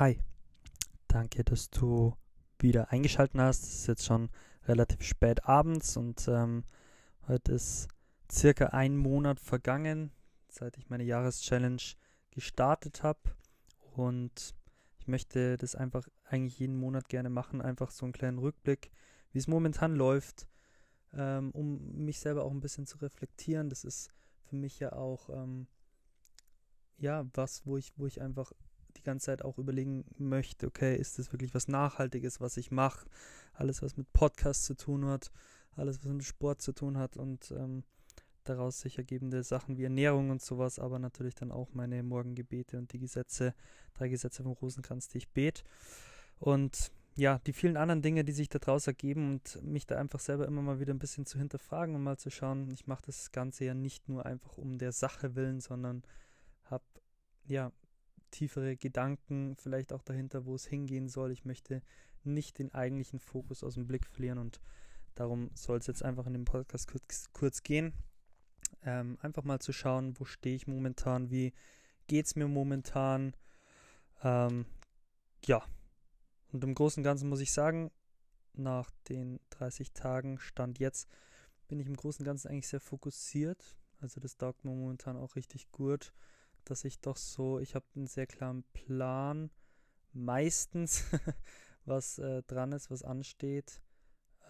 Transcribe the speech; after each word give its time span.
Hi, 0.00 0.18
danke, 1.06 1.44
dass 1.44 1.70
du 1.70 2.16
wieder 2.58 2.90
eingeschaltet 2.90 3.40
hast. 3.40 3.62
Es 3.62 3.74
ist 3.74 3.86
jetzt 3.86 4.04
schon 4.04 4.28
relativ 4.64 5.02
spät 5.04 5.44
abends 5.44 5.96
und 5.96 6.26
ähm, 6.26 6.64
heute 7.28 7.52
ist 7.52 7.86
circa 8.28 8.66
ein 8.70 8.96
Monat 8.96 9.38
vergangen, 9.38 10.10
seit 10.48 10.78
ich 10.78 10.90
meine 10.90 11.04
Jahreschallenge 11.04 11.94
gestartet 12.32 13.04
habe. 13.04 13.20
Und 13.92 14.56
ich 14.98 15.06
möchte 15.06 15.56
das 15.58 15.76
einfach 15.76 16.08
eigentlich 16.24 16.58
jeden 16.58 16.76
Monat 16.76 17.08
gerne 17.08 17.30
machen, 17.30 17.62
einfach 17.62 17.92
so 17.92 18.04
einen 18.04 18.14
kleinen 18.14 18.38
Rückblick, 18.38 18.90
wie 19.30 19.38
es 19.38 19.46
momentan 19.46 19.94
läuft, 19.94 20.48
ähm, 21.12 21.52
um 21.52 22.04
mich 22.04 22.18
selber 22.18 22.42
auch 22.42 22.50
ein 22.50 22.60
bisschen 22.60 22.88
zu 22.88 22.98
reflektieren. 22.98 23.70
Das 23.70 23.84
ist 23.84 24.10
für 24.42 24.56
mich 24.56 24.80
ja 24.80 24.92
auch 24.92 25.30
ähm, 25.30 25.68
ja 26.98 27.24
was, 27.34 27.64
wo 27.64 27.76
ich, 27.76 27.92
wo 27.96 28.08
ich 28.08 28.20
einfach 28.20 28.52
die 28.96 29.02
ganze 29.02 29.26
Zeit 29.26 29.42
auch 29.42 29.58
überlegen 29.58 30.04
möchte, 30.18 30.66
okay, 30.66 30.96
ist 30.96 31.18
das 31.18 31.32
wirklich 31.32 31.54
was 31.54 31.68
Nachhaltiges, 31.68 32.40
was 32.40 32.56
ich 32.56 32.70
mache? 32.70 33.06
Alles, 33.52 33.82
was 33.82 33.96
mit 33.96 34.12
Podcast 34.12 34.64
zu 34.64 34.74
tun 34.74 35.06
hat, 35.06 35.30
alles, 35.76 36.04
was 36.04 36.12
mit 36.12 36.24
Sport 36.24 36.62
zu 36.62 36.72
tun 36.72 36.98
hat 36.98 37.16
und 37.16 37.50
ähm, 37.52 37.84
daraus 38.44 38.80
sich 38.80 38.98
ergebende 38.98 39.42
Sachen 39.42 39.76
wie 39.76 39.84
Ernährung 39.84 40.30
und 40.30 40.42
sowas, 40.42 40.78
aber 40.78 40.98
natürlich 40.98 41.34
dann 41.34 41.50
auch 41.50 41.72
meine 41.72 42.02
Morgengebete 42.02 42.78
und 42.78 42.92
die 42.92 42.98
Gesetze, 42.98 43.54
drei 43.94 44.08
Gesetze 44.08 44.42
vom 44.42 44.52
Rosenkranz, 44.52 45.08
die 45.08 45.18
ich 45.18 45.28
bete. 45.30 45.62
Und 46.38 46.92
ja, 47.16 47.38
die 47.46 47.52
vielen 47.52 47.76
anderen 47.76 48.02
Dinge, 48.02 48.24
die 48.24 48.32
sich 48.32 48.48
daraus 48.48 48.86
ergeben 48.86 49.34
und 49.34 49.62
mich 49.62 49.86
da 49.86 49.96
einfach 49.96 50.18
selber 50.18 50.46
immer 50.46 50.62
mal 50.62 50.80
wieder 50.80 50.92
ein 50.92 50.98
bisschen 50.98 51.26
zu 51.26 51.38
hinterfragen 51.38 51.94
und 51.94 52.02
mal 52.02 52.18
zu 52.18 52.30
schauen, 52.30 52.70
ich 52.70 52.86
mache 52.86 53.04
das 53.06 53.30
Ganze 53.30 53.64
ja 53.64 53.74
nicht 53.74 54.08
nur 54.08 54.26
einfach 54.26 54.58
um 54.58 54.78
der 54.78 54.92
Sache 54.92 55.36
willen, 55.36 55.60
sondern 55.60 56.02
habe 56.64 56.84
ja 57.46 57.72
tiefere 58.34 58.76
Gedanken 58.76 59.54
vielleicht 59.56 59.92
auch 59.92 60.02
dahinter, 60.02 60.44
wo 60.44 60.54
es 60.54 60.66
hingehen 60.66 61.08
soll. 61.08 61.30
Ich 61.30 61.44
möchte 61.44 61.82
nicht 62.24 62.58
den 62.58 62.74
eigentlichen 62.74 63.20
Fokus 63.20 63.62
aus 63.62 63.74
dem 63.74 63.86
Blick 63.86 64.06
verlieren 64.06 64.38
und 64.38 64.60
darum 65.14 65.50
soll 65.54 65.78
es 65.78 65.86
jetzt 65.86 66.02
einfach 66.02 66.26
in 66.26 66.32
dem 66.32 66.44
Podcast 66.44 66.90
kurz, 66.90 67.30
kurz 67.32 67.62
gehen. 67.62 67.92
Ähm, 68.82 69.18
einfach 69.22 69.44
mal 69.44 69.60
zu 69.60 69.72
schauen, 69.72 70.18
wo 70.18 70.24
stehe 70.24 70.56
ich 70.56 70.66
momentan, 70.66 71.30
wie 71.30 71.52
geht 72.06 72.26
es 72.26 72.34
mir 72.34 72.48
momentan. 72.48 73.34
Ähm, 74.22 74.66
ja, 75.44 75.62
und 76.52 76.64
im 76.64 76.74
Großen 76.74 77.00
und 77.00 77.04
Ganzen 77.04 77.28
muss 77.28 77.40
ich 77.40 77.52
sagen, 77.52 77.90
nach 78.52 78.90
den 79.08 79.40
30 79.50 79.92
Tagen 79.92 80.38
Stand 80.38 80.78
jetzt 80.78 81.08
bin 81.68 81.78
ich 81.78 81.86
im 81.86 81.96
Großen 81.96 82.22
und 82.22 82.26
Ganzen 82.26 82.48
eigentlich 82.48 82.68
sehr 82.68 82.80
fokussiert. 82.80 83.76
Also 84.00 84.20
das 84.20 84.36
taugt 84.36 84.64
mir 84.64 84.72
momentan 84.72 85.16
auch 85.16 85.36
richtig 85.36 85.70
gut 85.70 86.12
dass 86.64 86.84
ich 86.84 87.00
doch 87.00 87.16
so, 87.16 87.58
ich 87.58 87.74
habe 87.74 87.86
einen 87.94 88.06
sehr 88.06 88.26
klaren 88.26 88.64
Plan, 88.72 89.50
meistens, 90.12 91.04
was 91.84 92.18
äh, 92.18 92.42
dran 92.44 92.72
ist, 92.72 92.90
was 92.90 93.02
ansteht. 93.02 93.82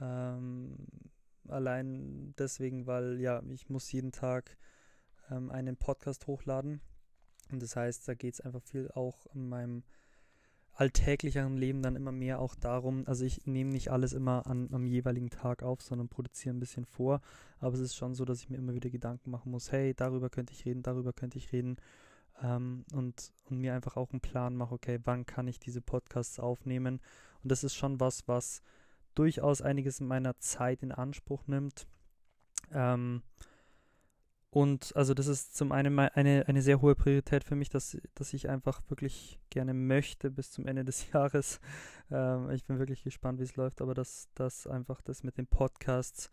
Ähm, 0.01 0.77
allein 1.49 2.35
deswegen, 2.39 2.87
weil 2.87 3.21
ja, 3.21 3.43
ich 3.51 3.69
muss 3.69 3.91
jeden 3.93 4.13
Tag 4.13 4.57
ähm, 5.31 5.51
einen 5.51 5.77
Podcast 5.77 6.27
hochladen. 6.27 6.81
Und 7.51 7.63
das 7.63 7.77
heißt, 7.77 8.09
da 8.09 8.15
geht 8.15 8.35
es 8.35 8.41
einfach 8.41 8.63
viel 8.63 8.91
auch 8.93 9.27
in 9.35 9.49
meinem 9.49 9.85
alltäglicheren 10.75 11.57
Leben 11.57 11.83
dann 11.83 11.95
immer 11.95 12.11
mehr 12.11 12.41
auch 12.41 12.57
darum, 12.57 13.07
also 13.07 13.25
ich 13.25 13.47
nehme 13.47 13.71
nicht 13.71 13.93
alles 13.93 14.13
immer 14.13 14.47
an, 14.47 14.69
am 14.73 14.87
jeweiligen 14.87 15.31
Tag 15.31 15.63
auf, 15.63 15.81
sondern 15.81 16.09
produziere 16.09 16.55
ein 16.55 16.61
bisschen 16.61 16.85
vor. 16.85 17.21
Aber 17.61 17.75
es 17.75 17.81
ist 17.81 17.95
schon 17.95 18.15
so, 18.15 18.25
dass 18.25 18.41
ich 18.41 18.51
mir 18.51 18.57
immer 18.57 18.75
wieder 18.75 18.91
Gedanken 18.91 19.31
machen 19.31 19.53
muss, 19.53 19.71
hey, 19.71 19.95
darüber 19.95 20.31
könnte 20.31 20.53
ich 20.53 20.65
reden, 20.65 20.83
darüber 20.83 21.13
könnte 21.13 21.39
ich 21.39 21.53
reden 21.53 21.77
ähm, 22.43 22.85
und, 22.93 23.33
und 23.45 23.59
mir 23.61 23.75
einfach 23.75 23.97
auch 23.97 24.11
einen 24.13 24.21
Plan 24.21 24.57
mache, 24.57 24.75
okay, 24.75 24.99
wann 25.05 25.27
kann 25.27 25.49
ich 25.49 25.59
diese 25.59 25.81
Podcasts 25.81 26.39
aufnehmen. 26.39 27.01
Und 27.43 27.53
das 27.53 27.65
ist 27.65 27.75
schon 27.75 28.01
was, 28.01 28.27
was 28.29 28.63
durchaus 29.15 29.63
einiges 29.63 30.01
meiner 30.01 30.39
Zeit 30.39 30.83
in 30.83 30.93
Anspruch 30.93 31.47
nimmt. 31.47 31.87
Ähm, 32.73 33.23
und 34.55 34.95
also 34.95 35.15
das 35.15 35.27
ist 35.27 35.57
zum 35.57 35.73
einen 35.73 35.99
eine, 35.99 36.45
eine 36.47 36.63
sehr 36.63 36.81
hohe 36.81 36.95
Priorität 36.95 37.43
für 37.43 37.57
mich, 37.57 37.71
dass, 37.71 37.99
dass 38.15 38.33
ich 38.33 38.49
einfach 38.49 38.83
wirklich 38.89 39.41
gerne 39.51 39.75
möchte 39.75 40.31
bis 40.31 40.53
zum 40.53 40.69
Ende 40.69 40.85
des 40.85 41.11
Jahres. 41.13 41.59
Ähm, 42.09 42.51
ich 42.51 42.65
bin 42.65 42.79
wirklich 42.79 43.03
gespannt, 43.03 43.41
wie 43.41 43.45
es 43.45 43.57
läuft, 43.57 43.83
aber 43.83 43.95
dass, 43.95 44.29
dass 44.35 44.69
einfach 44.69 45.01
das 45.03 45.25
mit 45.25 45.39
den 45.39 45.49
Podcasts 45.49 46.31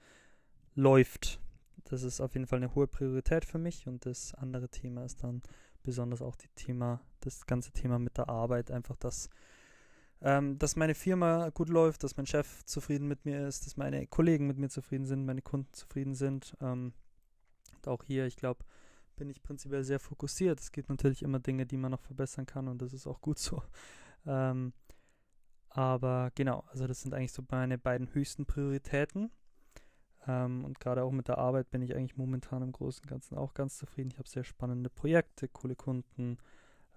läuft. 0.75 1.39
Das 1.85 2.03
ist 2.03 2.21
auf 2.21 2.35
jeden 2.35 2.45
Fall 2.45 2.57
eine 2.57 2.75
hohe 2.75 2.85
Priorität 2.85 3.43
für 3.43 3.57
mich. 3.57 3.87
Und 3.87 4.05
das 4.05 4.35
andere 4.35 4.69
Thema 4.69 5.03
ist 5.03 5.23
dann 5.23 5.41
besonders 5.83 6.21
auch 6.21 6.35
die 6.35 6.49
Thema, 6.55 7.01
das 7.21 7.45
ganze 7.45 7.71
Thema 7.71 7.99
mit 7.99 8.17
der 8.17 8.29
Arbeit, 8.29 8.71
einfach 8.71 8.95
dass, 8.97 9.29
ähm, 10.21 10.57
dass 10.57 10.75
meine 10.75 10.95
Firma 10.95 11.49
gut 11.49 11.69
läuft, 11.69 12.03
dass 12.03 12.17
mein 12.17 12.25
Chef 12.25 12.63
zufrieden 12.65 13.07
mit 13.07 13.25
mir 13.25 13.47
ist, 13.47 13.65
dass 13.65 13.77
meine 13.77 14.07
Kollegen 14.07 14.47
mit 14.47 14.57
mir 14.57 14.69
zufrieden 14.69 15.05
sind, 15.05 15.25
meine 15.25 15.41
Kunden 15.41 15.73
zufrieden 15.73 16.15
sind. 16.15 16.55
Ähm, 16.61 16.93
und 17.75 17.87
auch 17.87 18.03
hier, 18.03 18.25
ich 18.25 18.35
glaube, 18.35 18.63
bin 19.15 19.29
ich 19.29 19.43
prinzipiell 19.43 19.83
sehr 19.83 19.99
fokussiert. 19.99 20.59
Es 20.59 20.71
gibt 20.71 20.89
natürlich 20.89 21.23
immer 21.23 21.39
Dinge, 21.39 21.65
die 21.65 21.77
man 21.77 21.91
noch 21.91 22.01
verbessern 22.01 22.45
kann 22.45 22.67
und 22.67 22.81
das 22.81 22.93
ist 22.93 23.07
auch 23.07 23.21
gut 23.21 23.39
so. 23.39 23.61
Ähm, 24.27 24.71
aber 25.69 26.29
genau, 26.35 26.63
also 26.67 26.85
das 26.85 27.01
sind 27.01 27.15
eigentlich 27.15 27.31
so 27.31 27.43
meine 27.49 27.79
beiden 27.79 28.13
höchsten 28.13 28.45
Prioritäten. 28.45 29.31
Ähm, 30.27 30.65
und 30.65 30.79
gerade 30.79 31.03
auch 31.03 31.11
mit 31.11 31.27
der 31.27 31.37
Arbeit 31.37 31.71
bin 31.71 31.81
ich 31.81 31.95
eigentlich 31.95 32.17
momentan 32.17 32.61
im 32.61 32.71
Großen 32.71 33.03
und 33.03 33.09
Ganzen 33.09 33.37
auch 33.37 33.53
ganz 33.53 33.77
zufrieden. 33.77 34.11
Ich 34.11 34.19
habe 34.19 34.29
sehr 34.29 34.43
spannende 34.43 34.89
Projekte, 34.89 35.47
coole 35.47 35.75
Kunden, 35.75 36.37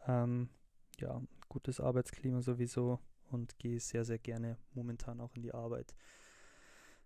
ähm, 0.06 0.50
ja, 0.98 1.20
gutes 1.48 1.80
Arbeitsklima 1.80 2.42
sowieso 2.42 3.00
und 3.30 3.58
gehe 3.58 3.80
sehr, 3.80 4.04
sehr 4.04 4.18
gerne 4.18 4.58
momentan 4.74 5.20
auch 5.20 5.34
in 5.34 5.42
die 5.42 5.54
Arbeit. 5.54 5.94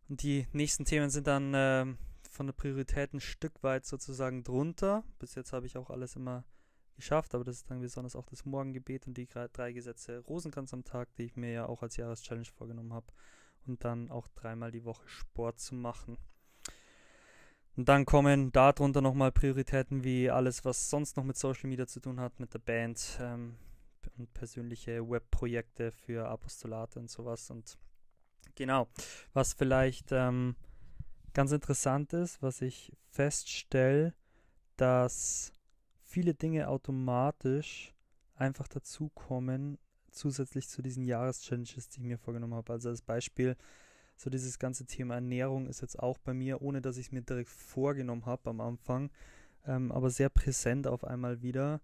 Und 0.09 0.23
die 0.23 0.47
nächsten 0.53 0.85
Themen 0.85 1.11
sind 1.11 1.27
dann 1.27 1.55
äh, 1.55 1.87
von 2.31 2.47
der 2.47 2.55
Priorität 2.55 3.13
ein 3.13 3.21
Stück 3.21 3.63
weit 3.63 3.85
sozusagen 3.85 4.43
drunter. 4.43 5.05
Bis 5.19 5.35
jetzt 5.35 5.53
habe 5.53 5.67
ich 5.67 5.77
auch 5.77 5.91
alles 5.91 6.17
immer 6.17 6.45
geschafft, 6.97 7.35
aber 7.35 7.45
das 7.45 7.57
ist 7.57 7.71
dann 7.71 7.81
besonders 7.81 8.17
auch 8.17 8.27
das 8.27 8.45
Morgengebet 8.45 9.07
und 9.07 9.17
die 9.17 9.29
drei 9.29 9.73
Gesetze 9.73 10.19
Rosenkranz 10.19 10.75
am 10.75 10.83
Tag, 10.83 11.15
die 11.15 11.25
ich 11.25 11.37
mir 11.37 11.53
ja 11.53 11.67
auch 11.67 11.83
als 11.83 11.97
Jahreschallenge 11.97 12.47
vorgenommen 12.47 12.93
habe 12.93 13.07
und 13.69 13.85
dann 13.85 14.11
auch 14.11 14.29
dreimal 14.29 14.71
die 14.71 14.85
Woche 14.85 15.07
Sport 15.09 15.61
zu 15.61 15.75
machen. 15.75 16.19
Und 17.77 17.89
dann 17.89 18.05
kommen 18.05 18.51
darunter 18.51 19.01
nochmal 19.01 19.31
Prioritäten 19.31 20.03
wie 20.03 20.31
alles, 20.31 20.65
was 20.65 20.91
sonst 20.91 21.17
noch 21.17 21.23
mit 21.23 21.37
Social 21.37 21.69
Media 21.69 21.87
zu 21.87 22.01
tun 22.01 22.19
hat, 22.19 22.41
mit 22.41 22.53
der 22.53 22.59
Band 22.59 23.19
ähm, 23.21 23.57
und 24.17 24.35
persönliche 24.35 25.09
Webprojekte 25.09 25.93
für 25.93 26.29
Apostolate 26.29 26.99
und 26.99 27.09
sowas. 27.09 27.51
Und 27.51 27.79
genau, 28.57 28.89
was 29.33 29.53
vielleicht 29.53 30.11
ähm, 30.11 30.57
ganz 31.35 31.53
interessant 31.53 32.13
ist, 32.15 32.43
was 32.43 32.63
ich 32.63 32.93
feststelle, 33.11 34.13
dass 34.77 35.53
viele 36.03 36.35
Dinge 36.35 36.69
automatisch 36.69 37.95
einfach 38.35 38.67
dazukommen, 38.67 39.79
zusätzlich 40.19 40.69
zu 40.69 40.83
diesen 40.83 41.05
Jahreschallenges, 41.05 41.89
die 41.89 42.01
ich 42.01 42.07
mir 42.07 42.19
vorgenommen 42.19 42.55
habe. 42.55 42.73
Also 42.73 42.89
als 42.91 43.03
Beispiel, 43.03 43.57
so 44.17 44.31
dieses 44.31 44.59
ganze 44.59 44.85
Thema 44.85 45.15
Ernährung 45.15 45.69
ist 45.69 45.81
jetzt 45.81 45.99
auch 45.99 46.19
bei 46.19 46.35
mir, 46.35 46.61
ohne 46.61 46.83
dass 46.83 46.97
ich 46.97 47.07
es 47.07 47.13
mir 47.13 47.23
direkt 47.23 47.49
vorgenommen 47.49 48.27
habe 48.27 48.51
am 48.51 48.61
Anfang, 48.61 49.11
ähm, 49.65 49.93
aber 49.93 50.11
sehr 50.11 50.29
präsent 50.29 50.87
auf 50.87 51.05
einmal 51.05 51.41
wieder. 51.43 51.81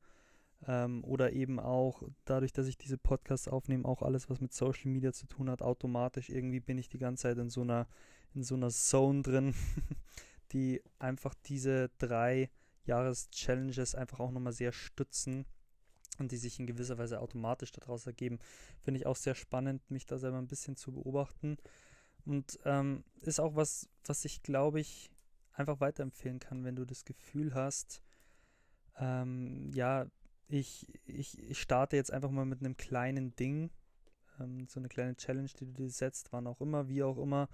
Ähm, 0.67 1.05
oder 1.05 1.33
eben 1.33 1.61
auch 1.61 2.03
dadurch, 2.25 2.53
dass 2.53 2.67
ich 2.67 2.77
diese 2.77 2.99
Podcasts 2.99 3.49
aufnehme, 3.49 3.85
auch 3.85 4.03
alles, 4.03 4.31
was 4.31 4.41
mit 4.41 4.53
Social 4.53 4.91
Media 4.91 5.13
zu 5.13 5.27
tun 5.27 5.51
hat, 5.51 5.63
automatisch 5.63 6.31
irgendwie 6.31 6.61
bin 6.61 6.79
ich 6.79 6.89
die 6.89 6.99
ganze 6.99 7.23
Zeit 7.23 7.39
in 7.39 7.51
so 7.51 7.61
einer, 7.61 7.87
in 8.35 8.43
so 8.43 8.55
einer 8.55 8.71
Zone 8.71 9.23
drin, 9.23 9.55
die 10.53 10.83
einfach 10.99 11.35
diese 11.47 11.91
drei 11.99 12.51
Jahres-Challenges 12.87 13.95
einfach 13.95 14.21
auch 14.21 14.31
nochmal 14.31 14.53
sehr 14.53 14.73
stützen 14.73 15.45
und 16.21 16.33
die 16.33 16.37
sich 16.37 16.59
in 16.59 16.67
gewisser 16.67 16.99
Weise 16.99 17.21
automatisch 17.21 17.73
daraus 17.73 18.07
ergeben. 18.07 18.39
Finde 18.81 19.01
ich 19.01 19.07
auch 19.07 19.17
sehr 19.17 19.35
spannend, 19.35 19.91
mich 19.91 20.07
da 20.07 20.19
selber 20.19 20.39
ein 20.39 20.49
bisschen 20.49 20.77
zu 20.77 20.93
beobachten. 20.93 21.57
Und 22.25 22.59
ähm, 22.65 23.05
ist 23.21 23.41
auch 23.41 23.55
was, 23.57 23.89
was 24.05 24.25
ich 24.25 24.43
glaube 24.43 24.81
ich 24.81 25.11
einfach 25.53 25.81
weiterempfehlen 25.81 26.41
kann, 26.41 26.65
wenn 26.65 26.77
du 26.77 26.85
das 26.85 27.05
Gefühl 27.05 27.55
hast, 27.55 28.01
ähm, 28.97 29.71
ja, 29.73 30.07
ich, 30.49 30.87
ich, 31.07 31.39
ich 31.39 31.61
starte 31.61 31.97
jetzt 31.97 32.13
einfach 32.13 32.31
mal 32.31 32.45
mit 32.45 32.61
einem 32.61 32.77
kleinen 32.77 33.35
Ding, 33.37 33.71
ähm, 34.41 34.67
so 34.69 34.81
eine 34.81 34.89
kleine 34.89 35.17
Challenge, 35.17 35.51
die 35.59 35.67
du 35.67 35.73
dir 35.73 35.91
setzt, 35.91 36.33
wann 36.33 36.47
auch 36.47 36.61
immer, 36.61 36.89
wie 36.89 37.03
auch 37.03 37.19
immer. 37.19 37.49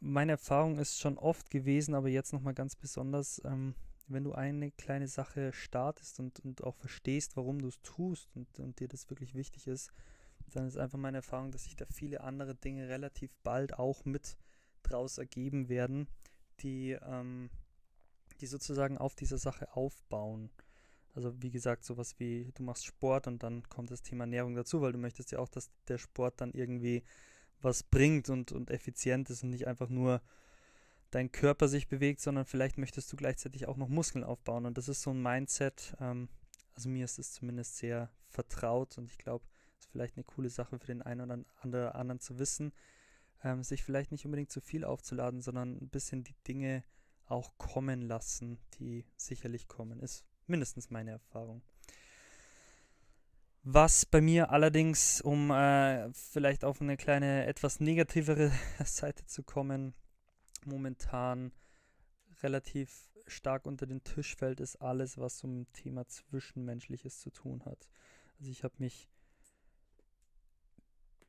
Meine 0.00 0.32
Erfahrung 0.32 0.78
ist 0.78 0.98
schon 1.00 1.18
oft 1.18 1.50
gewesen, 1.50 1.94
aber 1.94 2.08
jetzt 2.08 2.32
nochmal 2.32 2.54
ganz 2.54 2.76
besonders, 2.76 3.40
ähm, 3.44 3.74
wenn 4.08 4.24
du 4.24 4.32
eine 4.32 4.70
kleine 4.70 5.08
Sache 5.08 5.52
startest 5.52 6.20
und, 6.20 6.40
und 6.40 6.62
auch 6.64 6.76
verstehst, 6.76 7.36
warum 7.36 7.60
du 7.60 7.68
es 7.68 7.80
tust 7.82 8.28
und, 8.36 8.58
und 8.58 8.78
dir 8.80 8.88
das 8.88 9.10
wirklich 9.10 9.34
wichtig 9.34 9.66
ist, 9.66 9.90
dann 10.52 10.66
ist 10.66 10.76
einfach 10.76 10.98
meine 10.98 11.18
Erfahrung, 11.18 11.50
dass 11.50 11.64
sich 11.64 11.76
da 11.76 11.86
viele 11.86 12.20
andere 12.20 12.54
Dinge 12.54 12.88
relativ 12.88 13.34
bald 13.42 13.78
auch 13.78 14.04
mit 14.04 14.36
draus 14.82 15.18
ergeben 15.18 15.68
werden, 15.68 16.06
die, 16.60 16.92
ähm, 16.92 17.50
die 18.40 18.46
sozusagen 18.46 18.98
auf 18.98 19.14
dieser 19.14 19.38
Sache 19.38 19.74
aufbauen. 19.74 20.50
Also 21.14 21.42
wie 21.42 21.50
gesagt, 21.50 21.84
sowas 21.84 22.18
wie 22.18 22.52
du 22.54 22.62
machst 22.62 22.84
Sport 22.84 23.26
und 23.26 23.42
dann 23.42 23.68
kommt 23.68 23.90
das 23.90 24.02
Thema 24.02 24.24
Ernährung 24.24 24.54
dazu, 24.54 24.82
weil 24.82 24.92
du 24.92 24.98
möchtest 24.98 25.32
ja 25.32 25.38
auch, 25.38 25.48
dass 25.48 25.70
der 25.88 25.98
Sport 25.98 26.40
dann 26.40 26.52
irgendwie 26.52 27.02
was 27.62 27.82
bringt 27.82 28.28
und, 28.28 28.52
und 28.52 28.70
effizient 28.70 29.30
ist 29.30 29.42
und 29.42 29.50
nicht 29.50 29.66
einfach 29.66 29.88
nur 29.88 30.20
dein 31.16 31.32
Körper 31.32 31.66
sich 31.66 31.88
bewegt, 31.88 32.20
sondern 32.20 32.44
vielleicht 32.44 32.76
möchtest 32.76 33.10
du 33.10 33.16
gleichzeitig 33.16 33.66
auch 33.66 33.78
noch 33.78 33.88
Muskeln 33.88 34.22
aufbauen. 34.22 34.66
Und 34.66 34.76
das 34.76 34.88
ist 34.88 35.00
so 35.00 35.10
ein 35.10 35.22
Mindset, 35.22 35.96
ähm, 35.98 36.28
also 36.74 36.90
mir 36.90 37.06
ist 37.06 37.18
es 37.18 37.32
zumindest 37.32 37.78
sehr 37.78 38.10
vertraut 38.28 38.98
und 38.98 39.10
ich 39.10 39.16
glaube, 39.16 39.46
es 39.78 39.86
ist 39.86 39.92
vielleicht 39.92 40.16
eine 40.16 40.24
coole 40.24 40.50
Sache 40.50 40.78
für 40.78 40.86
den 40.86 41.00
einen 41.00 41.46
oder 41.64 41.94
anderen 41.94 42.20
zu 42.20 42.38
wissen, 42.38 42.74
ähm, 43.42 43.62
sich 43.62 43.82
vielleicht 43.82 44.12
nicht 44.12 44.26
unbedingt 44.26 44.52
zu 44.52 44.60
viel 44.60 44.84
aufzuladen, 44.84 45.40
sondern 45.40 45.78
ein 45.78 45.88
bisschen 45.88 46.22
die 46.22 46.36
Dinge 46.46 46.84
auch 47.24 47.56
kommen 47.56 48.02
lassen, 48.02 48.58
die 48.78 49.06
sicherlich 49.16 49.68
kommen, 49.68 50.00
ist 50.00 50.26
mindestens 50.46 50.90
meine 50.90 51.12
Erfahrung. 51.12 51.62
Was 53.62 54.04
bei 54.04 54.20
mir 54.20 54.50
allerdings, 54.50 55.22
um 55.22 55.50
äh, 55.50 56.12
vielleicht 56.12 56.62
auf 56.62 56.82
eine 56.82 56.98
kleine, 56.98 57.46
etwas 57.46 57.80
negativere 57.80 58.52
Seite 58.84 59.24
zu 59.24 59.42
kommen, 59.42 59.94
momentan 60.66 61.52
relativ 62.42 63.10
stark 63.26 63.66
unter 63.66 63.86
den 63.86 64.04
Tisch 64.04 64.36
fällt, 64.36 64.60
ist 64.60 64.76
alles, 64.76 65.18
was 65.18 65.38
zum 65.38 65.70
Thema 65.72 66.06
Zwischenmenschliches 66.06 67.20
zu 67.20 67.30
tun 67.30 67.64
hat. 67.64 67.88
Also 68.38 68.50
ich 68.50 68.62
habe 68.64 68.74
mich 68.78 69.08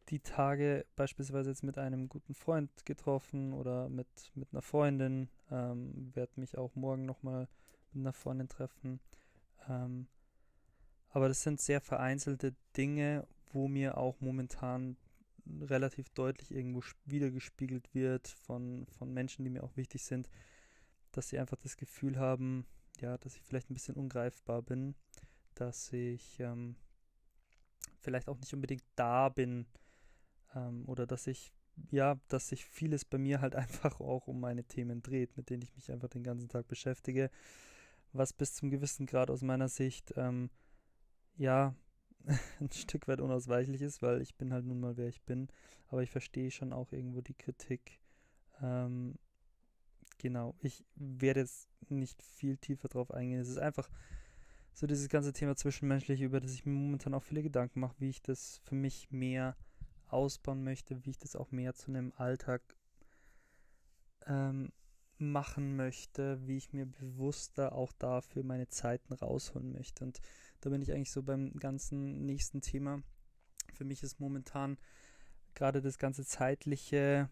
die 0.10 0.19
Tage 0.19 0.86
beispielsweise 0.95 1.50
jetzt 1.50 1.63
mit 1.63 1.78
einem 1.78 2.07
guten 2.07 2.34
Freund 2.34 2.86
getroffen 2.86 3.54
oder 3.54 3.89
mit, 3.89 4.07
mit 4.36 4.51
einer 4.51 4.62
Freundin, 4.62 5.30
ähm, 5.51 6.12
werde 6.13 6.39
mich 6.39 6.57
auch 6.57 6.75
morgen 6.75 7.06
nochmal 7.06 7.48
mit 7.92 8.01
einer 8.01 8.13
Freundin 8.13 8.48
treffen. 8.48 9.00
Ähm, 9.68 10.07
aber 11.10 11.28
das 11.28 11.42
sind 11.44 11.60
sehr 11.60 11.81
vereinzelte 11.81 12.56
Dinge, 12.75 13.28
wo 13.51 13.68
mir 13.68 13.98
auch 13.98 14.22
momentan 14.22 14.98
relativ 15.62 16.10
deutlich 16.10 16.52
irgendwo 16.52 16.82
wiedergespiegelt 17.06 17.94
wird 17.94 18.28
von, 18.28 18.88
von 18.98 19.14
Menschen, 19.14 19.44
die 19.44 19.50
mir 19.50 19.64
auch 19.64 19.76
wichtig 19.78 20.04
sind, 20.04 20.30
dass 21.12 21.30
sie 21.30 21.40
einfach 21.40 21.58
das 21.58 21.78
Gefühl 21.78 22.18
haben, 22.18 22.66
ja, 23.00 23.18
dass 23.18 23.36
ich 23.36 23.44
vielleicht 23.44 23.70
ein 23.70 23.74
bisschen 23.74 23.96
ungreifbar 23.96 24.62
bin, 24.62 24.96
dass 25.56 25.92
ich 25.94 26.40
ähm, 26.40 26.76
vielleicht 28.00 28.28
auch 28.28 28.38
nicht 28.40 28.54
unbedingt 28.54 28.84
da 28.96 29.30
bin 29.30 29.66
ähm, 30.56 30.88
oder 30.88 31.06
dass 31.08 31.28
ich, 31.28 31.52
ja, 31.92 32.20
dass 32.28 32.50
sich 32.50 32.66
vieles 32.66 33.06
bei 33.06 33.18
mir 33.18 33.42
halt 33.42 33.56
einfach 33.56 34.00
auch 34.00 34.28
um 34.28 34.40
meine 34.40 34.64
Themen 34.64 35.02
dreht, 35.02 35.38
mit 35.38 35.50
denen 35.50 35.64
ich 35.64 35.76
mich 35.76 35.92
einfach 35.92 36.10
den 36.10 36.24
ganzen 36.24 36.50
Tag 36.50 36.68
beschäftige, 36.68 37.30
was 38.14 38.34
bis 38.34 38.54
zum 38.54 38.70
gewissen 38.70 39.06
Grad 39.06 39.30
aus 39.30 39.42
meiner 39.42 39.68
Sicht, 39.70 40.14
ähm, 40.16 40.50
ja, 41.36 41.76
ein 42.59 42.71
Stück 42.71 43.07
weit 43.07 43.21
unausweichlich 43.21 43.81
ist, 43.81 44.01
weil 44.01 44.21
ich 44.21 44.35
bin 44.35 44.53
halt 44.53 44.65
nun 44.65 44.79
mal, 44.79 44.97
wer 44.97 45.07
ich 45.07 45.21
bin. 45.24 45.47
Aber 45.88 46.03
ich 46.03 46.12
verstehe 46.12 46.51
schon 46.51 46.74
auch 46.74 46.91
irgendwo 46.91 47.21
die 47.21 47.33
Kritik. 47.33 48.00
Ähm, 48.62 49.15
genau, 50.18 50.56
ich 50.59 50.83
werde 50.95 51.41
jetzt 51.41 51.69
nicht 51.89 52.21
viel 52.21 52.57
tiefer 52.57 52.89
drauf 52.89 53.12
eingehen. 53.12 53.39
Es 53.39 53.50
ist 53.50 53.59
einfach 53.59 53.89
so 54.74 54.88
dieses 54.88 55.09
ganze 55.09 55.33
Thema 55.33 55.56
Zwischenmenschliche, 55.56 56.25
über 56.25 56.39
das 56.39 56.53
ich 56.53 56.65
mir 56.65 56.74
momentan 56.74 57.13
auch 57.13 57.24
viele 57.24 57.44
Gedanken 57.44 57.79
mache, 57.79 57.95
wie 58.00 58.09
ich 58.09 58.21
das 58.21 58.59
für 58.63 58.75
mich 58.75 59.09
mehr 59.09 59.56
ausbauen 60.07 60.63
möchte, 60.63 61.03
wie 61.06 61.12
ich 61.12 61.18
das 61.18 61.35
auch 61.35 61.51
mehr 61.51 61.74
zu 61.74 61.89
einem 61.89 62.13
Alltag 62.15 62.62
ähm, 64.25 64.71
machen 65.19 65.75
möchte, 65.75 66.46
wie 66.48 66.58
ich 66.58 66.74
mir 66.74 66.86
bewusster 66.86 67.74
auch 67.74 67.92
dafür 67.94 68.44
meine 68.44 68.68
Zeiten 68.68 69.14
rausholen 69.14 69.72
möchte. 69.72 70.04
Und 70.04 70.22
da 70.62 70.69
bin 70.69 70.81
ich 70.81 70.92
eigentlich 70.92 71.12
so 71.12 71.24
beim 71.24 71.54
ganzen 71.54 72.25
nächsten 72.25 72.62
Thema. 72.62 73.02
Für 73.74 73.86
mich 73.86 74.04
ist 74.04 74.19
momentan 74.19 74.78
gerade 75.56 75.81
das 75.81 75.98
ganze 75.98 76.25
zeitliche 76.25 77.30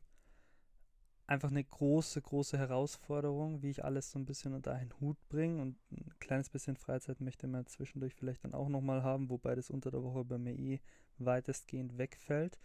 einfach 1.28 1.50
eine 1.50 1.64
große, 1.64 2.22
große 2.22 2.58
Herausforderung, 2.58 3.62
wie 3.62 3.72
ich 3.72 3.84
alles 3.84 4.12
so 4.12 4.20
ein 4.20 4.26
bisschen 4.26 4.54
unter 4.54 4.74
einen 4.74 4.94
Hut 5.00 5.18
bringe 5.28 5.62
und 5.62 5.78
ein 5.92 6.14
kleines 6.20 6.50
bisschen 6.50 6.76
Freizeit 6.76 7.20
möchte 7.20 7.48
man 7.48 7.66
zwischendurch 7.66 8.14
vielleicht 8.14 8.44
dann 8.44 8.54
auch 8.54 8.70
nochmal 8.70 9.02
haben, 9.02 9.30
wobei 9.30 9.56
das 9.56 9.72
unter 9.72 9.90
der 9.90 10.04
Woche 10.04 10.24
bei 10.24 10.38
mir 10.38 10.54
eh 10.54 10.82
weitestgehend 11.18 11.98
wegfällt. 11.98 12.60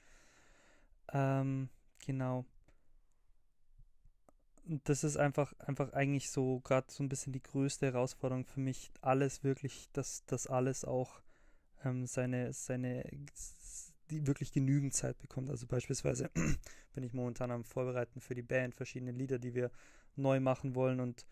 Ähm, 1.12 1.70
genau 2.04 2.44
das 4.64 5.04
ist 5.04 5.16
einfach, 5.16 5.52
einfach 5.58 5.92
eigentlich 5.92 6.30
so 6.30 6.60
gerade 6.60 6.86
so 6.90 7.02
ein 7.02 7.08
bisschen 7.08 7.32
die 7.32 7.42
größte 7.42 7.86
Herausforderung 7.86 8.44
für 8.44 8.60
mich, 8.60 8.92
alles 9.00 9.42
wirklich, 9.42 9.88
dass 9.92 10.24
das 10.26 10.46
alles 10.46 10.84
auch 10.84 11.20
ähm, 11.84 12.06
seine, 12.06 12.52
seine 12.52 13.04
die 14.10 14.26
wirklich 14.26 14.52
genügend 14.52 14.92
Zeit 14.92 15.18
bekommt. 15.18 15.50
Also 15.50 15.66
beispielsweise 15.66 16.30
bin 16.94 17.04
ich 17.04 17.14
momentan 17.14 17.50
am 17.50 17.64
Vorbereiten 17.64 18.20
für 18.20 18.34
die 18.34 18.42
Band 18.42 18.74
verschiedene 18.74 19.12
Lieder, 19.12 19.38
die 19.38 19.54
wir 19.54 19.70
neu 20.16 20.40
machen 20.40 20.74
wollen 20.74 21.00
und 21.00 21.26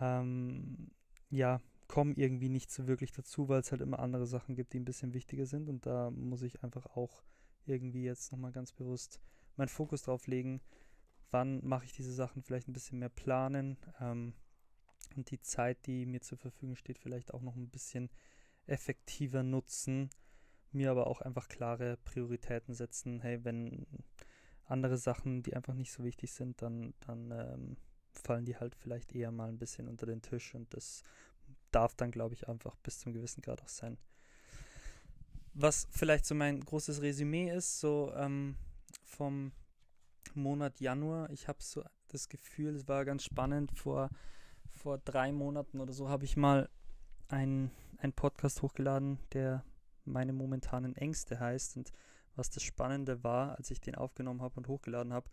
ähm, 0.00 0.90
ja, 1.30 1.60
kommen 1.86 2.14
irgendwie 2.16 2.48
nicht 2.48 2.70
so 2.70 2.86
wirklich 2.86 3.12
dazu, 3.12 3.48
weil 3.48 3.60
es 3.60 3.70
halt 3.70 3.82
immer 3.82 3.98
andere 3.98 4.26
Sachen 4.26 4.56
gibt, 4.56 4.72
die 4.72 4.80
ein 4.80 4.84
bisschen 4.84 5.14
wichtiger 5.14 5.46
sind 5.46 5.68
und 5.68 5.86
da 5.86 6.10
muss 6.10 6.42
ich 6.42 6.62
einfach 6.62 6.86
auch 6.96 7.22
irgendwie 7.66 8.04
jetzt 8.04 8.32
nochmal 8.32 8.52
ganz 8.52 8.72
bewusst 8.72 9.20
meinen 9.56 9.68
Fokus 9.68 10.02
drauf 10.02 10.26
legen, 10.26 10.60
wann 11.34 11.60
mache 11.66 11.84
ich 11.84 11.92
diese 11.92 12.12
Sachen 12.12 12.42
vielleicht 12.42 12.68
ein 12.68 12.72
bisschen 12.72 13.00
mehr 13.00 13.08
planen 13.08 13.76
ähm, 14.00 14.34
und 15.16 15.30
die 15.32 15.40
Zeit, 15.40 15.84
die 15.86 16.06
mir 16.06 16.20
zur 16.20 16.38
Verfügung 16.38 16.76
steht, 16.76 16.96
vielleicht 16.96 17.34
auch 17.34 17.42
noch 17.42 17.56
ein 17.56 17.68
bisschen 17.68 18.08
effektiver 18.66 19.42
nutzen, 19.42 20.10
mir 20.70 20.92
aber 20.92 21.08
auch 21.08 21.20
einfach 21.20 21.48
klare 21.48 21.98
Prioritäten 22.04 22.72
setzen. 22.72 23.20
Hey, 23.20 23.44
wenn 23.44 23.84
andere 24.64 24.96
Sachen, 24.96 25.42
die 25.42 25.54
einfach 25.54 25.74
nicht 25.74 25.92
so 25.92 26.04
wichtig 26.04 26.32
sind, 26.32 26.62
dann, 26.62 26.94
dann 27.00 27.32
ähm, 27.32 27.76
fallen 28.12 28.44
die 28.44 28.56
halt 28.56 28.76
vielleicht 28.76 29.12
eher 29.12 29.32
mal 29.32 29.48
ein 29.48 29.58
bisschen 29.58 29.88
unter 29.88 30.06
den 30.06 30.22
Tisch 30.22 30.54
und 30.54 30.72
das 30.72 31.02
darf 31.72 31.96
dann, 31.96 32.12
glaube 32.12 32.34
ich, 32.34 32.48
einfach 32.48 32.76
bis 32.76 33.00
zum 33.00 33.12
gewissen 33.12 33.42
Grad 33.42 33.60
auch 33.60 33.68
sein. 33.68 33.98
Was 35.52 35.88
vielleicht 35.90 36.26
so 36.26 36.36
mein 36.36 36.60
großes 36.60 37.02
Resümee 37.02 37.50
ist, 37.50 37.80
so 37.80 38.12
ähm, 38.14 38.56
vom 39.02 39.50
Monat 40.34 40.80
Januar. 40.80 41.30
Ich 41.30 41.48
habe 41.48 41.58
so 41.62 41.82
das 42.08 42.28
Gefühl, 42.28 42.74
es 42.74 42.88
war 42.88 43.04
ganz 43.04 43.24
spannend. 43.24 43.72
Vor, 43.78 44.10
vor 44.70 44.98
drei 44.98 45.32
Monaten 45.32 45.80
oder 45.80 45.92
so 45.92 46.08
habe 46.08 46.24
ich 46.24 46.36
mal 46.36 46.68
einen 47.28 47.70
Podcast 48.16 48.62
hochgeladen, 48.62 49.18
der 49.32 49.64
meine 50.04 50.32
momentanen 50.32 50.96
Ängste 50.96 51.40
heißt. 51.40 51.76
Und 51.76 51.92
was 52.36 52.50
das 52.50 52.62
Spannende 52.62 53.22
war, 53.24 53.56
als 53.56 53.70
ich 53.70 53.80
den 53.80 53.94
aufgenommen 53.94 54.42
habe 54.42 54.56
und 54.56 54.68
hochgeladen 54.68 55.12
habe, 55.12 55.30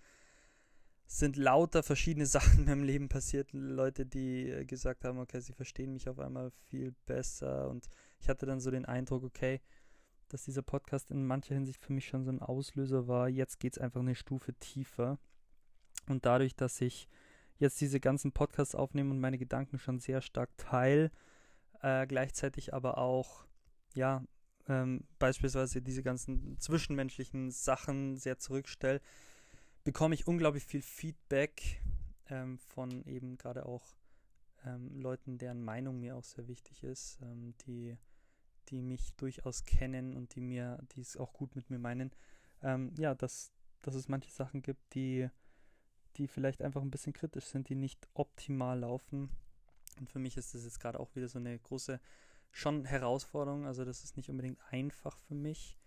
sind 1.07 1.35
lauter 1.35 1.83
verschiedene 1.83 2.25
Sachen 2.27 2.59
in 2.59 2.65
meinem 2.65 2.83
Leben 2.83 3.09
passiert. 3.09 3.49
Leute, 3.51 4.05
die 4.05 4.49
äh, 4.49 4.65
gesagt 4.65 5.03
haben, 5.03 5.19
okay, 5.19 5.41
sie 5.41 5.53
verstehen 5.53 5.93
mich 5.93 6.07
auf 6.07 6.19
einmal 6.19 6.51
viel 6.69 6.93
besser. 7.05 7.69
Und 7.69 7.89
ich 8.19 8.29
hatte 8.29 8.45
dann 8.45 8.61
so 8.61 8.71
den 8.71 8.85
Eindruck, 8.85 9.23
okay, 9.23 9.61
dass 10.33 10.43
dieser 10.43 10.61
Podcast 10.61 11.11
in 11.11 11.25
mancher 11.25 11.55
Hinsicht 11.55 11.81
für 11.81 11.93
mich 11.93 12.07
schon 12.07 12.23
so 12.23 12.31
ein 12.31 12.41
Auslöser 12.41 13.07
war. 13.07 13.27
Jetzt 13.27 13.59
geht 13.59 13.73
es 13.73 13.79
einfach 13.79 13.99
eine 13.99 14.15
Stufe 14.15 14.53
tiefer. 14.53 15.19
Und 16.07 16.25
dadurch, 16.25 16.55
dass 16.55 16.81
ich 16.81 17.07
jetzt 17.57 17.79
diese 17.81 17.99
ganzen 17.99 18.31
Podcasts 18.31 18.75
aufnehme 18.75 19.11
und 19.11 19.19
meine 19.19 19.37
Gedanken 19.37 19.77
schon 19.77 19.99
sehr 19.99 20.21
stark 20.21 20.49
teile, 20.57 21.11
äh, 21.81 22.07
gleichzeitig 22.07 22.73
aber 22.73 22.97
auch, 22.97 23.45
ja, 23.93 24.23
ähm, 24.67 25.03
beispielsweise 25.19 25.81
diese 25.81 26.03
ganzen 26.03 26.59
zwischenmenschlichen 26.59 27.51
Sachen 27.51 28.17
sehr 28.17 28.37
zurückstelle, 28.37 29.01
bekomme 29.83 30.15
ich 30.15 30.27
unglaublich 30.27 30.63
viel 30.63 30.81
Feedback 30.81 31.81
ähm, 32.29 32.57
von 32.57 33.03
eben 33.05 33.37
gerade 33.37 33.65
auch 33.65 33.95
ähm, 34.65 34.99
Leuten, 34.99 35.37
deren 35.37 35.63
Meinung 35.63 35.99
mir 35.99 36.15
auch 36.15 36.23
sehr 36.23 36.47
wichtig 36.47 36.83
ist, 36.83 37.19
ähm, 37.21 37.55
die 37.65 37.97
die 38.71 38.81
mich 38.81 39.13
durchaus 39.15 39.65
kennen 39.65 40.15
und 40.15 40.35
die 40.35 40.41
mir, 40.41 40.79
die 40.95 41.01
es 41.01 41.17
auch 41.17 41.33
gut 41.33 41.55
mit 41.55 41.69
mir 41.69 41.79
meinen, 41.79 42.11
ähm, 42.63 42.93
ja, 42.97 43.13
dass, 43.13 43.51
dass 43.81 43.95
es 43.95 44.07
manche 44.07 44.31
Sachen 44.31 44.61
gibt, 44.61 44.95
die, 44.95 45.29
die 46.15 46.27
vielleicht 46.27 46.61
einfach 46.61 46.81
ein 46.81 46.91
bisschen 46.91 47.13
kritisch 47.13 47.45
sind, 47.45 47.69
die 47.69 47.75
nicht 47.75 48.07
optimal 48.13 48.79
laufen. 48.79 49.29
Und 49.99 50.09
für 50.09 50.19
mich 50.19 50.37
ist 50.37 50.55
das 50.55 50.63
jetzt 50.63 50.79
gerade 50.79 50.99
auch 50.99 51.13
wieder 51.15 51.27
so 51.27 51.39
eine 51.39 51.57
große 51.59 51.99
schon 52.51 52.85
Herausforderung. 52.85 53.65
Also 53.65 53.85
das 53.85 54.03
ist 54.03 54.17
nicht 54.17 54.29
unbedingt 54.29 54.59
einfach 54.69 55.17
für 55.17 55.35
mich, 55.35 55.77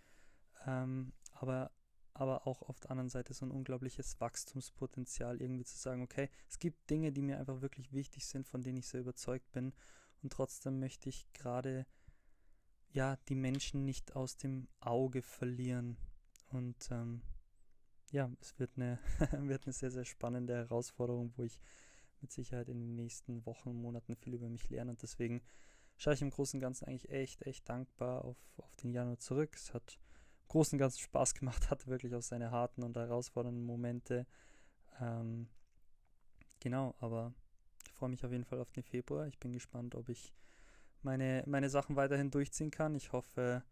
ähm, 0.67 1.13
aber, 1.33 1.71
aber 2.15 2.47
auch 2.47 2.63
auf 2.63 2.81
der 2.81 2.91
anderen 2.91 3.11
Seite 3.11 3.35
so 3.35 3.45
ein 3.45 3.51
unglaubliches 3.51 4.21
Wachstumspotenzial, 4.21 5.41
irgendwie 5.41 5.65
zu 5.65 5.77
sagen, 5.79 6.03
okay, 6.03 6.31
es 6.49 6.59
gibt 6.59 6.89
Dinge, 6.91 7.13
die 7.13 7.23
mir 7.23 7.39
einfach 7.39 7.61
wirklich 7.61 7.93
wichtig 7.93 8.27
sind, 8.27 8.47
von 8.47 8.63
denen 8.63 8.79
ich 8.79 8.89
sehr 8.89 9.01
überzeugt 9.01 9.51
bin. 9.53 9.73
Und 10.23 10.33
trotzdem 10.33 10.81
möchte 10.81 11.09
ich 11.09 11.31
gerade 11.35 11.87
ja, 12.95 13.17
die 13.29 13.35
Menschen 13.35 13.85
nicht 13.85 14.15
aus 14.15 14.37
dem 14.37 14.69
Auge 14.81 15.21
verlieren. 15.21 15.97
Und 16.51 16.77
ähm, 16.93 17.23
ja, 18.13 18.31
es 18.41 18.59
wird 18.59 18.71
eine, 18.77 19.01
wird 19.33 19.65
eine 19.65 19.73
sehr, 19.73 19.91
sehr 19.91 20.05
spannende 20.05 20.55
Herausforderung, 20.55 21.33
wo 21.37 21.43
ich 21.43 21.61
mit 22.21 22.31
Sicherheit 22.31 22.69
in 22.69 22.79
den 22.79 22.95
nächsten 22.95 23.45
Wochen, 23.47 23.75
Monaten 23.75 24.15
viel 24.15 24.35
über 24.35 24.49
mich 24.49 24.71
lerne. 24.71 24.93
Und 24.93 25.03
deswegen 25.03 25.43
schaue 25.97 26.15
ich 26.15 26.23
im 26.23 26.31
Großen 26.31 26.59
und 26.59 26.63
Ganzen 26.63 26.87
eigentlich 26.87 27.11
echt, 27.11 27.43
echt 27.43 27.69
dankbar 27.69 28.25
auf, 28.25 28.39
auf 28.59 28.75
den 28.77 28.93
Januar 28.93 29.19
zurück. 29.19 29.57
Es 29.57 29.75
hat 29.75 29.99
im 30.43 30.49
Großen 30.49 30.77
und 30.77 30.81
Ganzen 30.81 31.01
Spaß 31.01 31.35
gemacht, 31.35 31.69
hatte 31.71 31.89
wirklich 31.89 32.15
auch 32.15 32.23
seine 32.23 32.53
harten 32.53 32.85
und 32.85 32.97
herausfordernden 32.97 33.65
Momente. 33.65 34.25
Ähm, 35.01 35.49
genau, 36.61 36.95
aber 37.01 37.35
ich 37.85 37.93
freue 37.93 38.11
mich 38.11 38.25
auf 38.25 38.31
jeden 38.31 38.45
Fall 38.45 38.61
auf 38.61 38.71
den 38.71 38.85
Februar. 38.85 39.27
Ich 39.27 39.41
bin 39.41 39.53
gespannt, 39.53 39.97
ob 39.97 40.09
ich 40.09 40.33
meine, 41.05 41.45
meine 41.47 41.71
Sachen 41.71 41.97
weiterhin 41.97 42.31
durchziehen 42.31 42.71
kann. 42.71 42.95
Ich 42.95 43.13
hoffe, 43.13 43.63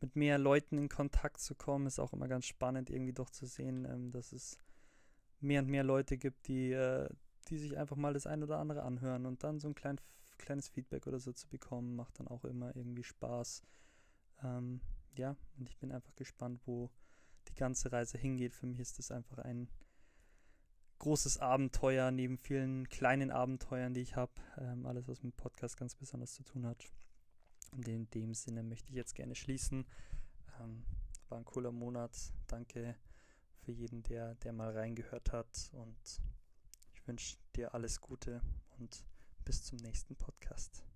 mit 0.00 0.16
mehr 0.16 0.38
Leuten 0.38 0.78
in 0.78 0.88
Kontakt 0.88 1.40
zu 1.40 1.54
kommen, 1.54 1.86
ist 1.86 1.98
auch 1.98 2.12
immer 2.12 2.28
ganz 2.28 2.46
spannend, 2.46 2.90
irgendwie 2.90 3.12
doch 3.12 3.30
zu 3.30 3.46
sehen, 3.46 3.86
ähm, 3.86 4.10
dass 4.10 4.32
es 4.32 4.58
mehr 5.40 5.62
und 5.62 5.68
mehr 5.68 5.84
Leute 5.84 6.16
gibt, 6.16 6.48
die, 6.48 6.72
äh, 6.72 7.08
die 7.48 7.58
sich 7.58 7.76
einfach 7.78 7.96
mal 7.96 8.12
das 8.12 8.26
ein 8.26 8.42
oder 8.42 8.58
andere 8.58 8.82
anhören 8.82 9.26
und 9.26 9.42
dann 9.44 9.60
so 9.60 9.68
ein 9.68 9.74
klein, 9.74 10.00
kleines 10.38 10.68
Feedback 10.68 11.06
oder 11.06 11.20
so 11.20 11.32
zu 11.32 11.48
bekommen, 11.48 11.96
macht 11.96 12.18
dann 12.18 12.28
auch 12.28 12.44
immer 12.44 12.74
irgendwie 12.76 13.04
Spaß. 13.04 13.62
Ähm, 14.42 14.80
ja, 15.16 15.36
und 15.58 15.68
ich 15.68 15.78
bin 15.78 15.92
einfach 15.92 16.14
gespannt, 16.16 16.60
wo 16.66 16.90
die 17.48 17.54
ganze 17.54 17.92
Reise 17.92 18.18
hingeht. 18.18 18.54
Für 18.54 18.66
mich 18.66 18.80
ist 18.80 18.98
das 18.98 19.10
einfach 19.10 19.38
ein 19.38 19.68
großes 21.04 21.36
Abenteuer 21.36 22.10
neben 22.10 22.38
vielen 22.38 22.88
kleinen 22.88 23.30
Abenteuern, 23.30 23.92
die 23.92 24.00
ich 24.00 24.16
habe. 24.16 24.32
Ähm, 24.56 24.86
alles, 24.86 25.06
was 25.06 25.22
mit 25.22 25.36
Podcast 25.36 25.76
ganz 25.76 25.94
besonders 25.94 26.32
zu 26.32 26.42
tun 26.44 26.66
hat. 26.66 26.90
Und 27.72 27.86
in 27.88 28.08
dem 28.10 28.32
Sinne 28.32 28.62
möchte 28.62 28.88
ich 28.88 28.96
jetzt 28.96 29.14
gerne 29.14 29.34
schließen. 29.34 29.84
Ähm, 30.60 30.82
war 31.28 31.36
ein 31.36 31.44
cooler 31.44 31.72
Monat. 31.72 32.32
Danke 32.46 32.96
für 33.60 33.72
jeden, 33.72 34.02
der, 34.04 34.34
der 34.36 34.54
mal 34.54 34.72
reingehört 34.72 35.30
hat. 35.30 35.70
Und 35.72 36.22
ich 36.94 37.06
wünsche 37.06 37.36
dir 37.54 37.74
alles 37.74 38.00
Gute 38.00 38.40
und 38.78 39.04
bis 39.44 39.62
zum 39.62 39.76
nächsten 39.80 40.16
Podcast. 40.16 40.93